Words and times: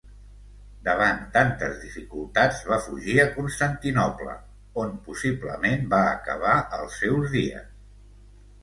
Davant 0.85 1.19
tantes 1.35 1.75
dificultats 1.81 2.63
va 2.71 2.79
fugir 2.87 3.19
a 3.25 3.27
Constantinoble, 3.37 4.35
on 4.87 4.97
possiblement 5.11 5.87
va 5.95 6.03
acabar 6.19 6.61
els 6.81 6.99
seus 7.05 7.33
dies. 7.39 7.71